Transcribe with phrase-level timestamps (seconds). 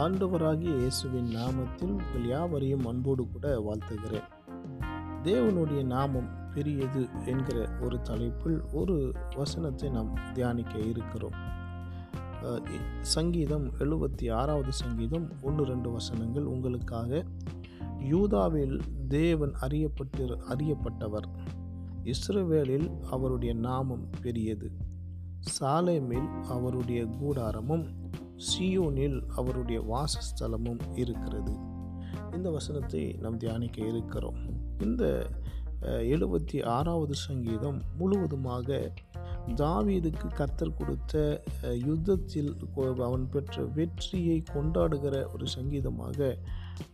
[0.00, 4.28] ஆண்டவராகிய இயேசுவின் நாமத்தில் உங்கள் யாவரையும் அன்போடு கூட வாழ்த்துகிறேன்.
[5.24, 11.36] தேவனுடைய நாமம் பெரியது என்கிற ஒரு தலைப்பில் ஒரு வசனத்தை நாம் தியானிக்க இருக்கிறோம்.
[13.00, 17.24] சங்கீதம் எழுபத்தி ஆறாவது சங்கீதம் ஒன்று ரெண்டு வசனங்கள் உங்களுக்காக.
[17.98, 21.28] யூதாவில் தேவன் அறியப்பட்டு அறியப்பட்டவர்.
[22.04, 24.70] இஸ்ரவேலில் அவருடைய நாமம் பெரியது.
[25.60, 27.99] சாலேமில் அவருடைய கூடாரமும்
[28.48, 31.52] சியோனில் அவருடைய வாசஸ்தலமும் இருக்கிறது.
[32.36, 34.40] இந்த வசனத்தை நாம் தியானிக்க இருக்கிறோம்.
[34.86, 35.04] இந்த
[36.14, 38.78] எழுபத்தி ஆறாவது சங்கீதம் முழுவதுமாக
[39.60, 41.42] தாவீதுக்கு கர்த்தர் கொடுத்த
[41.86, 42.50] யுத்தத்தில்
[43.06, 46.18] அவன் பெற்ற வெற்றியை கொண்டாடுகிற ஒரு சங்கீதமாக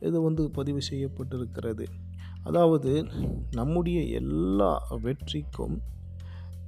[0.00, 1.86] இது வந்து பதிவு செய்யப்பட்டிருக்கிறது.
[2.48, 2.92] அதாவது
[3.50, 4.72] நம்முடைய எல்லா
[5.04, 5.76] வெற்றிக்கும்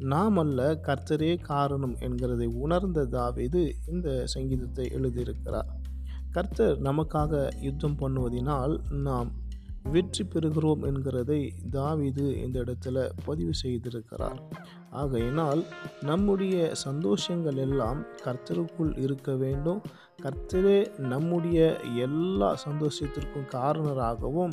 [0.00, 5.66] நாம் அல்ல கர்த்தரே காரணம் என்கிறதை உணர்ந்த தாவிது இந்த சங்கீதத்தை எழுதியிருக்கிறார்.
[6.30, 9.32] கர்த்தர் நமக்காக யுத்தம் பண்ணுவதினால் நாம்
[9.82, 14.38] வெற்றி பெறுகிறோம் என்கிறதை தாவீது இந்த இடத்துல பதிவு செய்திருக்கிறார்.
[14.90, 15.66] ஆகையினால்
[16.00, 19.82] நம்முடைய சந்தோஷங்கள் எல்லாம் கர்த்தருக்குள் இருக்க வேண்டும்.
[20.22, 24.50] கர்த்தரே நம்முடைய எல்லா சந்தோஷத்திற்கும் காரணராகவும்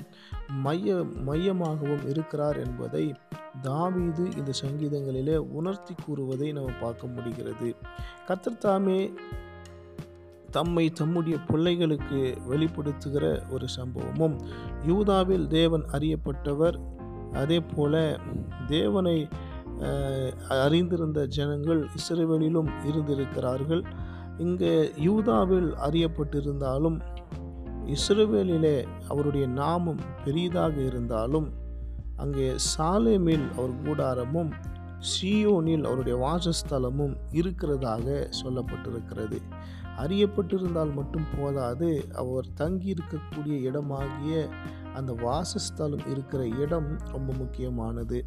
[0.62, 3.14] மைய மையமாகவும் இருக்கிறார் என்பதை
[3.68, 7.70] தாவீது இந்த சங்கீதங்களிலே உணர்த்தி கூறுவதை நாம் பார்க்க முடிகிறது.
[8.28, 9.00] கத்தர்தாமே
[10.56, 14.36] தம்மை தம்முடைய பிள்ளைகளுக்கு வெளிப்படுத்துகிற ஒரு சம்பவமும்
[14.90, 16.78] யூதாவில் தேவன் அறியப்பட்டவர்
[17.42, 17.94] அதே போல
[18.68, 19.18] தேவனை
[20.64, 23.84] அறிந்திருந்த ஜனங்கள் இஸ்ரவேலிலும் இருந்திருக்கிறார்கள்.
[24.46, 24.74] இங்கே
[25.08, 26.98] யூதாவில் அறியப்பட்டிருந்தாலும்
[27.96, 28.78] இஸ்ரேவேலிலே
[29.12, 31.48] அவருடைய நாமம் பெரிதாக இருந்தாலும்
[32.18, 34.52] அங்கே சாலேமில் அவர் கூடாரமும்
[35.00, 39.42] சியோனில் அவருடைய வாசஸ்தலமும் இருக்கிறதாக சொல்லப்பட்டிருக்கிறது.
[39.98, 44.48] அறியப்பட்டிருந்தால் மட்டும் போதாது அவர் தங்கியிருக்கக்கூடிய இடமாகிய
[45.00, 48.20] அந்த வாசஸ்தலம் இருக்கிற இடம் ரொம்ப முக்கியமானது.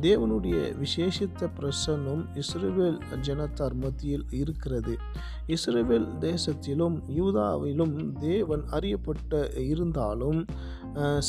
[0.00, 4.94] தேவனுடைய விசேஷித்த பிரசன்னம் இஸ்ரேல் ஜனத்தார் மத்தியில் இருக்கிறது.
[5.46, 7.96] இஸ்ரேல் தேசத்திலும் யூதாவிலும்
[8.28, 9.42] தேவன் அறியப்பட்ட
[9.72, 10.40] இருந்தாலும்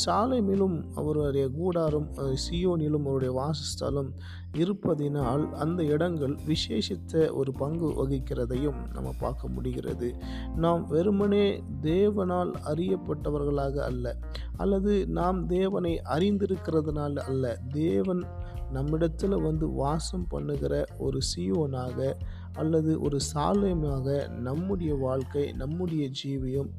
[0.04, 2.08] சாலைமிலும் அவருடைய கூடாரம்
[2.44, 4.10] சியோனிலும் அவருடைய வாசஸ்தலம்
[4.54, 10.14] இருப்பதினால் அந்த இடங்கள் விசேஷித்த ஒரு பங்கு வகிக்கிறதையும் நம்ம பார்க்க முடிகிறது.
[10.56, 14.16] நாம் வெறுமனே தேவனால் அறியப்பட்டவர்களாக அல்ல
[14.56, 17.58] அல்லது நாம் தேவனை அறிந்திருக்கிறதுனால அல்ல.
[17.72, 18.24] தேவன்
[18.72, 22.12] நம்மிடத்தில் வந்து வாசம் பண்ணுகிற ஒரு சியோனாக
[22.54, 24.06] அல்லது ஒரு சாலையமாக
[24.40, 26.70] நம்முடைய வாழ்க்கை நம்முடைய ஜீவியம்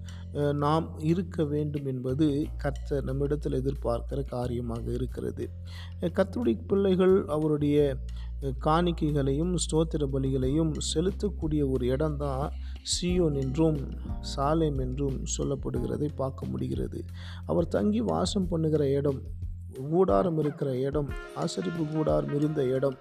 [0.57, 2.25] நாம் இருக்க வேண்டும் என்பது
[2.57, 5.45] கர்த்தர் நம்மிடத்தில் எதிர்பார்க்கிற காரியமாக இருக்கிறது.
[6.01, 7.77] அஹ், கர்த்தருடைய பிள்ளைகள் அவருடைய
[8.65, 12.45] காணிக்கைகளையும் ஸ்தோத்திர பலிகளையும் செலுத்தக்கூடிய ஒரு இடம்தான்
[12.93, 13.79] சியோன் என்றும்
[14.35, 16.99] சாலேம் என்றும் சொல்லப்படுகிறதை பார்க்க முடிகிறது.
[17.45, 19.21] அவர் தங்கி வாசம் பண்ணுகிற இடம்
[19.89, 22.97] கூடாரம் இருக்கிற இடம் ஆசரிப்பு கூடாரம் இருந்த இடம்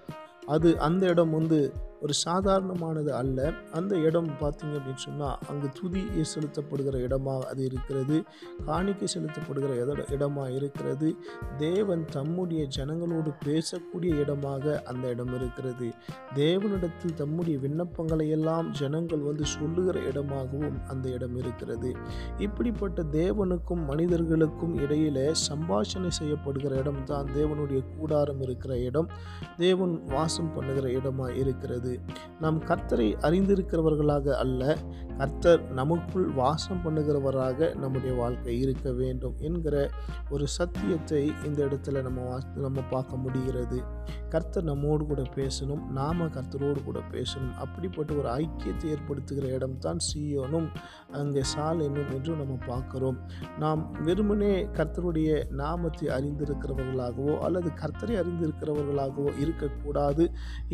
[0.47, 3.53] அது அந்த இடம் வந்து ஒரு சாதாரணமானது அல்ல.
[3.73, 8.23] அந்த இடம் பார்த்திங்க அப்படின்னு சொன்னால் அங்கு துதி செலுத்தப்படுகிற இடமாக அது இருக்கிறது.
[8.65, 11.15] காணிக்கை செலுத்தப்படுகிற இட- இடமா இருக்கிறது.
[11.57, 15.91] தேவன் தம்முடைய ஜனங்களோடு பேசக்கூடிய இடமாக அந்த இடம் இருக்கிறது.
[16.35, 21.95] தேவனிடத்தில் தம்முடைய விண்ணப்பங்களை எல்லாம் ஜனங்கள் வந்து சொல்லுகிற இடமாகவும் அந்த இடம் இருக்கிறது.
[22.37, 29.09] இப்படிப்பட்ட தேவனுக்கும் மனிதர்களுக்கும் இடையில சம்பாஷணை செய்யப்படுகிற இடம் தான் தேவனுடைய கூடாரம் இருக்கிற இடம்.
[29.57, 30.03] தேவன்
[30.35, 31.99] வாசம் பண்ணுகிற இடமா இருக்கிறது.
[32.39, 34.77] நாம் கர்த்தரை அறிந்திருக்கிறவர்களாக அல்ல
[35.17, 39.89] கர்த்தர் நமக்குள் வாசம் பண்ணுகிறவராக நம்முடைய வாழ்க்கை இருக்க வேண்டும் என்கிற
[40.29, 43.81] ஒரு சத்தியத்தை இந்த இடத்துல நம்ம வா- நம்ம பார்க்க முடிகிறது.
[44.29, 47.53] கர்த்தர் நம்மோடு கூட பேசணும் நாம கர்த்தரோடு கூட பேசணும்.
[47.57, 50.67] அப்படிப்பட்ட ஒரு ஐக்கியத்தை ஏற்படுத்துகிற இடம் தான் சியோனும்
[51.11, 53.17] அங்கே சாலேமும் என்று நம்ம பார்க்கிறோம்.
[53.59, 60.24] நாம் வெறுமனே கர்த்தருடைய நாமத்தை அறிந்திருக்கிறவர்களாகவோ அல்லது கர்த்தரை அறிந்திருக்கிறவர்களாகவோ இருக்கக்கூடாது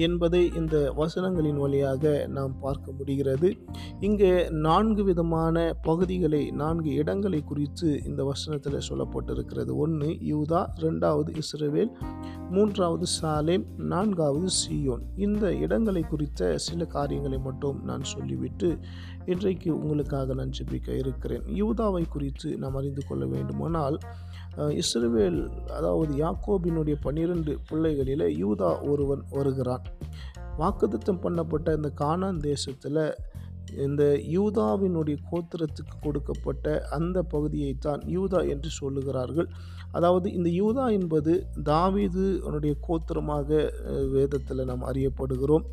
[0.06, 3.50] என்பதை இந்த வசனங்களின் வழியாக நாம் பார்க்க முடிகிறது.
[4.08, 4.32] இங்கே
[4.68, 5.56] நான்கு விதமான
[5.88, 9.72] பகுதிகளை நான்கு இடங்களை குறித்து இந்த வசனத்தில் சொல்லப்பட்டிருக்கிறது.
[9.86, 11.94] ஒன்று யூதா ரெண்டாவது இஸ்ரவேல்
[12.56, 15.06] மூன்றாவது சாலேம் நான்காவது சியோன்.
[15.28, 18.70] இந்த இடங்களை குறித்த சில காரியங்களை மட்டும் நான் சொல்லிவிட்டு
[19.32, 21.44] இன்றைக்கு உங்களுக்காக நான் ஜெபிக்க இருக்கிறேன்.
[21.62, 23.98] யூதாவை குறித்து நாம் அறிந்து கொள்ள வேண்டுமானால்
[24.82, 25.38] இஸ்ரேவேல்
[25.78, 29.86] அதாவது யாக்கோபினுடைய பன்னிரண்டு பிள்ளைகளில் யூதா ஒருவன் வருகிறான்.
[30.58, 33.04] வாக்குத்தம் பண்ணப்பட்ட இந்த கானான் தேசத்தில்
[33.86, 34.04] இந்த
[34.36, 39.48] யூதாவினுடைய கோத்திரத்துக்கு கொடுக்கப்பட்ட அந்த பகுதியைத்தான் யூதா என்று சொல்லுகிறார்கள்.
[39.98, 41.34] அதாவது இந்த யூதா என்பது
[41.70, 43.50] தாவீது அவனுடைய கோத்திரமாக
[44.16, 45.66] வேதத்தில் நாம் அறியப்படுகிறோம்.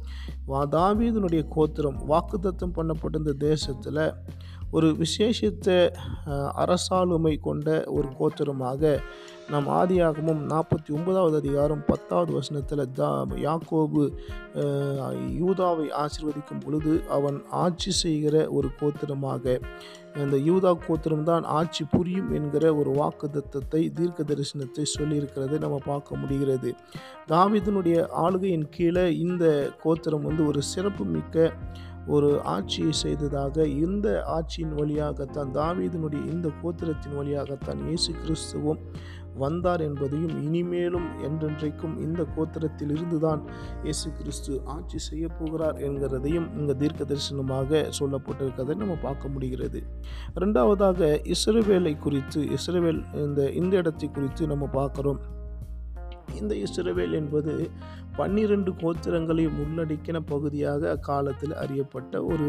[0.50, 4.02] வா தாவீதனுடைய கோத்திரம் வாக்குத்தத்தம் பண்ணப்பட்ட இந்த தேசத்தில்
[4.72, 5.68] ஒரு விசேஷித்த
[6.56, 9.00] அரசாளுமை கொண்ட ஒரு கோத்திரமாக
[9.50, 13.08] நம் ஆதியாகமும் நாற்பத்தி ஒன்பதாவது அதிகாரம் பத்தாவது வசனத்தில் தா
[13.42, 14.02] யாக்கோபு
[15.38, 19.60] யூதாவை ஆசீர்வதிக்கும் பொழுது அவன் ஆட்சி செய்கிற ஒரு கோத்திரமாக
[20.16, 26.70] இந்த யூதா கோத்திரம்தான் ஆட்சி புரியும் என்கிற ஒரு வாக்கு தத்தத்தை தீர்க்க தரிசனத்தை சொல்லியிருக்கிறது நம்ம பார்க்க முடிகிறது.
[27.28, 29.44] தாவிதனுடைய ஆளுகையின் கீழே இந்த
[29.82, 31.52] கோத்திரம் வந்து ஒரு சிறப்பு மிக்க
[32.08, 38.82] ஒரு ஆட்சியை செய்ததாக இந்த ஆட்சியின் வழியாகத்தான் தாவீதனுடைய இந்த கோத்திரத்தின் வழியாகத்தான் இயேசு கிறிஸ்துவும்
[39.42, 43.42] வந்தார் என்பதையும் இனிமேலும் என்றென்றைக்கும் இந்த கோத்திரத்தில் இருந்துதான்
[43.84, 49.80] இயேசு கிறிஸ்து ஆட்சி செய்ய போகிறார் என்கிறதையும் இங்கே தீர்க்க தரிசனமாக சொல்லப்பட்டிருக்கிறதை நம்ம பார்க்க முடிகிறது.
[50.42, 55.20] ரெண்டாவதாக இஸ்ரவேலை குறித்து இஸ்ரவேல் இந்த இந்த இடத்தை குறித்து நம்ம பார்க்குறோம்.
[56.40, 57.54] இந்த இஸ்ரவேல் என்பது
[58.16, 62.48] பன்னிரண்டு கோத்திரங்களையும் உள்ளடக்கின பகுதியாக அக்காலத்தில் அறியப்பட்ட ஒரு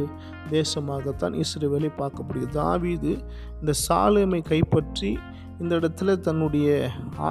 [0.49, 2.57] தேசமாகத்தான் இஸ்ரேவேலை பார்க்கப்படுகிறது.
[2.61, 3.11] தாவீது
[3.59, 5.11] இந்த சாலைமை கைப்பற்றி
[5.59, 6.67] இந்த இடத்துல தன்னுடைய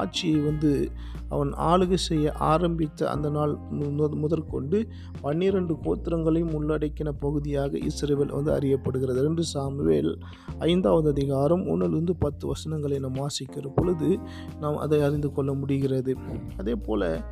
[0.01, 0.73] ஆட்சியை வந்து
[1.29, 4.89] அவன் ஆளுகை செய்ய ஆரம்பித்த அந்த நாள் மு- முதற்கொண்டு
[5.21, 9.21] பன்னிரண்டு கோத்திரங்களையும் உள்ளடக்கின பகுதியாக இஸ்ரேல் வந்து அறியப்படுகிறது.
[9.21, 10.19] ரெண்டு சாமுவேல்
[10.59, 14.19] ஐந்தாவது அதிகாரம் ஒன்றிலிருந்து பத்து வசனங்களை நாம் வாசிக்கிற பொழுது
[14.61, 16.17] நாம் அதை அறிந்து கொள்ள முடிகிறது.
[16.59, 17.23] அதே போல்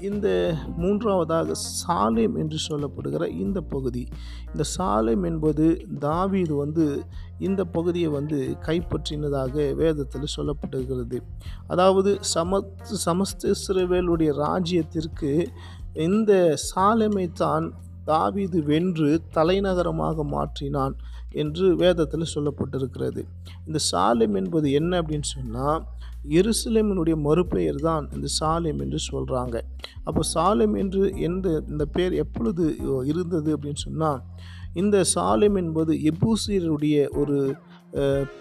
[0.00, 1.52] இந்த மூன்றாவதாக
[1.88, 4.08] சாலேம் என்று சொல்லப்படுகிற இந்த பகுதி.
[4.46, 7.04] இந்த சாலேம் என்பது தாவீது வந்து
[7.38, 11.18] இந்த பகுதியை வந்து கைப்பற்றினதாக வேதத்தில் சொல்லப்படுகிறது.
[11.66, 15.46] அதாவது சமத் சமஸ்த இஸ்ரவேலுடைய ராஜ்யத்திற்கு
[15.94, 17.72] இந்த சாலமை தான்
[18.04, 20.94] தாவீது வென்று தலைநகரமாக மாற்றினான்
[21.32, 23.24] என்று வேதத்தில் சொல்லப்பட்டிருக்கிறது.
[23.66, 25.82] இந்த சாலேம் என்பது என்ன அப்படின்னு சொன்னால்
[26.24, 29.56] எருசலேமினுடைய மறுபெயர் தான் இந்த சாலேம் என்று சொல்கிறாங்க
[30.04, 34.20] அப்போ சாலேம் என்று எந்த இந்த பேர் எப்பொழுது இருந்தது அப்படின்னு சொன்னால்
[34.74, 37.56] இந்த சாலேம் என்பது எபூசியருடைய ஒரு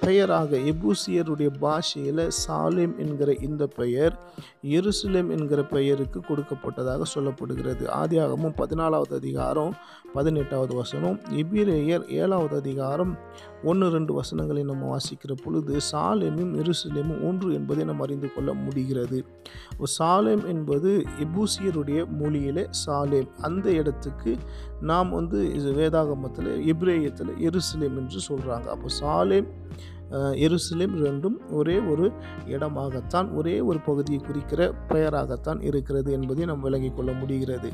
[0.01, 4.13] பெயராக எபூசியருடைய பாஷையில் சாலேம் என்கிற இந்த பெயர்
[4.63, 7.83] எருசலேம் என்கிற பெயருக்கு கொடுக்கப்பட்டதாக சொல்லப்படுகிறது.
[8.01, 9.74] ஆதியாகமும் பதினாலாவது அதிகாரம்
[10.13, 13.12] பதினெட்டாவது வசனம் எபிரேயர் ஏழாவது அதிகாரம்
[13.63, 19.19] ஒன்று ரெண்டு வசனங்களை நம்ம வாசிக்கிற பொழுது சாலேமும் எருசலேமும் ஒன்று என்பதை நாம் அறிந்து கொள்ள முடிகிறது.
[19.98, 20.92] சாலேம் என்பது
[21.25, 23.30] எபூசியருடைய மொழியிலே சாலேம்.
[23.42, 24.33] அந்த இடத்துக்கு
[24.81, 29.40] நாம் வந்து இது வேதாகமத்தில் எபிரேயத்தில் எருசலேம் என்று சொல்கிறாங்க அப்போ சாலேம்
[30.11, 32.11] அஹ், எருசலேம் ரெண்டும் ஒரே ஒரு
[32.45, 37.69] இடமாகத்தான் ஒரே ஒரு பகுதியை குறிக்கிற பெயராகத்தான் இருக்கிறது என்பதை நாம் விளங்கிக் கொள்ள முடிகிறது.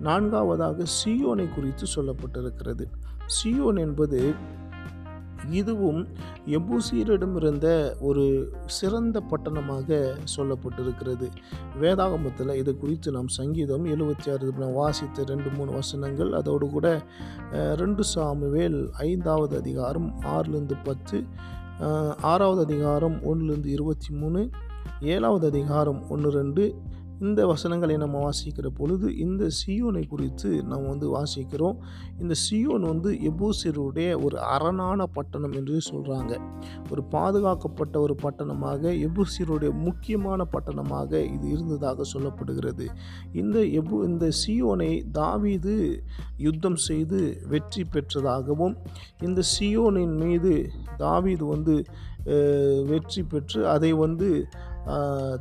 [0.00, 2.84] நான்காவதாக சியோனை குறித்து சொல்லப்பட்டிருக்கிறது.
[3.42, 4.34] சியோன் என்பது
[5.50, 6.08] இதுவும்
[6.46, 11.28] எபூசியரிடமிருந்த ஒரு சிறந்த பட்டணமாக சொல்லப்பட்டிருக்கிறது.
[11.80, 16.32] வேதாகமத்தில் இது குறித்து நாம் சங்கீதம் எழுபத்தி ஆறு வாசித்த ரெண்டு மூணு வசனங்கள்.
[16.32, 17.02] அதோடு கூட
[17.52, 21.24] ரெண்டு சாமுவேல் ஐந்தாவது அதிகாரம் ஆறுலேருந்து பத்து
[22.20, 24.48] ஆறாவது அதிகாரம் ஒன்றுலேருந்து இருபத்தி மூணு
[25.00, 26.74] ஏழாவது அதிகாரம் ஒன்று ரெண்டு
[27.22, 31.76] இந்த வசனங்களை நம்ம வாசிக்கிற பொழுது இந்த சியோனை குறித்து நம்ம வந்து வாசிக்கிறோம்.
[32.20, 36.32] இந்த சியோன் வந்து எபூசியருடைய ஒரு அரணான பட்டணம் என்று சொல்கிறாங்க
[36.90, 42.86] ஒரு பாதுகாக்கப்பட்ட ஒரு பட்டணமாக எபூசியருடைய முக்கியமான பட்டணமாக இது இருந்ததாக சொல்லப்படுகிறது.
[43.32, 45.76] இந்த எபு இந்த சியோனை தாவீது
[46.38, 48.76] யுத்தம் செய்து வெற்றி பெற்றதாகவும்
[49.20, 50.54] இந்த சியோனின் மீது
[50.96, 51.74] தாவீது வந்து
[52.90, 54.28] வெற்றி பெற்று அதை வந்து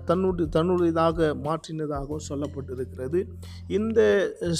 [0.09, 3.19] தன்னுடைய தன்னுடையதாக மாற்றினதாகவும் சொல்லப்பட்டிருக்கிறது.
[3.77, 3.99] இந்த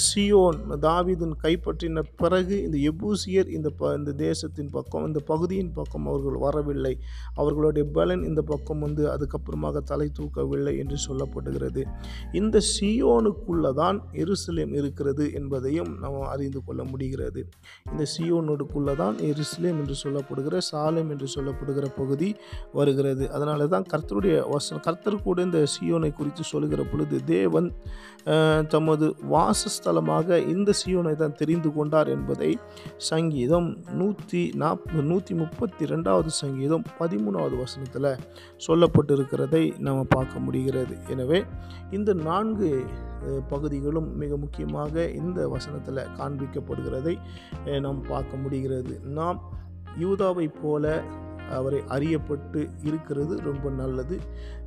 [0.06, 6.38] சியோன் தாவிதன் கைப்பற்றின பிறகு இந்த எபூசியர் இந்த ப இந்த தேசத்தின் பக்கம் இந்த பகுதியின் பக்கம் அவர்கள்
[6.46, 6.94] வரவில்லை.
[7.34, 11.84] அவர்களுடைய பலன் இந்த பக்கம் வந்து அதுக்கப்புறமாக தலை தூக்கவில்லை என்று சொல்லப்படுகிறது.
[12.40, 17.40] இந்த சியோனுக்குள்ளே தான் எருசலேம் இருக்கிறது என்பதையும் நாம் அறிந்து கொள்ள முடிகிறது.
[17.92, 22.10] இந்த சியோனுக்குள்ளே தான் எருசலேம் என்று சொல்லப்படுகிற சாலேம் என்று சொல்லப்படுகிற பகுதி
[22.78, 23.24] வருகிறது.
[23.34, 27.68] அதனால தான் கர்த்தருடைய வசனம் கர்த்தர் கூட இந்த சியோனை குறித்து சொல்லுகிற பொழுது தேவன்
[28.74, 32.50] தமது வாசஸ்தலமாக இந்த சியோனை தான் தெரிந்து கொண்டார் என்பதை
[33.10, 33.68] சங்கீதம்
[34.00, 38.10] நூற்றி நாற்பது நூற்றி முப்பத்தி ரெண்டாவது சங்கீதம் பதிமூணாவது வசனத்தில்
[38.66, 40.96] சொல்லப்பட்டிருக்கிறதை நம்ம பார்க்க முடிகிறது.
[41.14, 41.40] எனவே
[41.98, 42.70] இந்த நான்கு
[43.50, 47.14] பகுதிகளும் மிக முக்கியமாக இந்த வசனத்தில் காண்பிக்கப்படுகிறதை
[47.84, 48.94] நாம் பார்க்க முடிகிறது.
[49.18, 49.38] நாம்
[50.02, 50.84] யூதாவைப் போல
[51.50, 54.18] அவரை அறியப்பட்டு இருக்கிறது ரொம்ப நல்லது.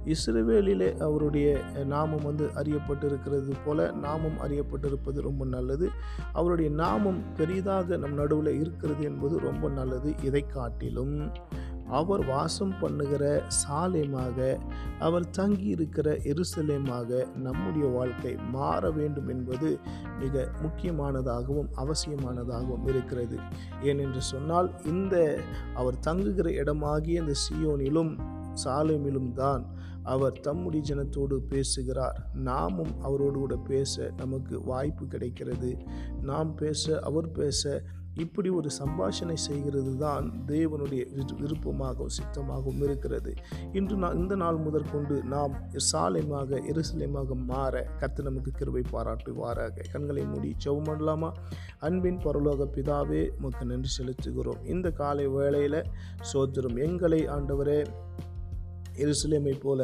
[0.05, 5.89] இஸ்ரவேலிலே அவருடைய நாமம் வந்து அறியப்பட்டு இருக்கிறது போல நாமம் அறியப்பட்டிருப்பது ரொம்ப நல்லது.
[6.33, 11.31] அவருடைய நாமம் பெரிதாக நம் நடுவில் இருக்கிறது என்பது ரொம்ப நல்லது இதை காட்டிலும்.
[11.87, 14.59] அவர் வாசம் பண்ணுகிற சாலேமாக
[14.99, 19.79] அவர் தங்கி இருக்கிற எருசலேமாக நம்முடைய வாழ்க்கை மாற வேண்டும் என்பது
[20.19, 23.37] மிக முக்கியமானதாகவும் அவசியமானதாகவும் இருக்கிறது.
[23.81, 25.39] ஏனென்று சொன்னால் இந்த
[25.73, 28.19] அவர் தங்குகிற இடமாகிய இந்த சியோனிலும்
[28.65, 29.73] சாலைமிலும் தான்
[30.03, 32.29] அவர் தம்முடைய ஜனத்தோடு பேசுகிறார்.
[32.33, 35.77] நாமும் அவரோடு கூட பேச நமக்கு வாய்ப்பு கிடைக்கிறது.
[36.21, 37.83] நாம் பேச அவர் பேச
[38.15, 41.03] இப்படி ஒரு சம்பாஷணை செய்கிறது தான் தேவனுடைய
[41.41, 43.33] விருப்பமாகவும் சித்தமாகவும் இருக்கிறது.
[43.73, 45.55] இன்று நான் இந்த நாள் முதற்கொண்டு நாம்
[45.91, 49.85] சாலைமாக எருசலேமாக மாற கத்து நமக்கு கிருவை பாராட்டுவாராக.
[49.91, 51.31] கண்களை மூடி செவ் பண்ணலாமா?
[51.79, 54.65] அன்பின் பரலோக பிதாவே உமக்கு நன்றி செலுத்துகிறோம்.
[54.65, 55.81] இந்த காலை வேளையில்
[56.33, 57.85] சோதரும் எங்களை ஆண்டவரே
[59.03, 59.81] எருசலேமை போல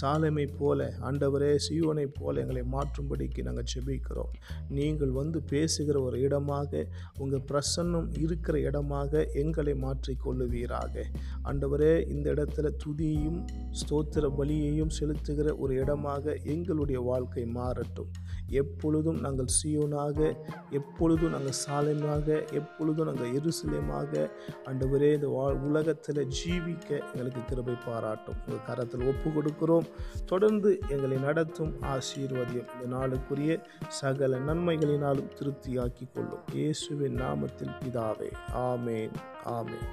[0.00, 4.32] சாலமை போல ஆண்டவரே சியோனை போல எங்களை மாற்றும்படிக்கு நாங்கள் செபிக்கிறோம்.
[4.68, 6.84] நீங்கள் வந்து பேசுகிற ஒரு இடமாக
[7.18, 11.04] உங்கள் பிரசன்னம் இருக்கிற இடமாக எங்களை மாற்றிக்கொள்ளுவீராக
[11.44, 13.40] ஆண்டவரே இந்த இடத்துல துதியும்
[13.80, 18.10] ஸ்தோத்திர பலியையும் செலுத்துகிற ஒரு இடமாக எங்களுடைய வாழ்க்கை மாறட்டும்.
[18.50, 20.36] எப்பொழுதும் நாங்கள் சியோனாக
[20.70, 24.30] எப்பொழுதும் நாங்கள் சாலைமாக எப்பொழுதும் நாங்கள் எருசலேமாக.
[24.64, 28.34] ஆண்டவரே இந்த வா உலகத்தில் ஜீவிக்க எங்களுக்கு கிருபை பாராட்டும்.
[28.46, 29.86] உங்கள் கரத்தில் ஒப்பு கொடுக்கிறோம்
[30.26, 36.44] தொடர்ந்து எங்களை நடத்தும் ஆசீர்வதியம் இந்த நாளுக்குரிய சகல நன்மைகளினாலும் திருப்தியாக்கி கொள்ளும்.
[36.52, 38.32] இயேசுவின் நாமத்தில் பிதாவே.
[38.54, 39.10] ஆமேன்.
[39.44, 39.88] ஆமேன்.